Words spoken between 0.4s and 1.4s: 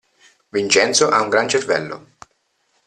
Vincenzo ha un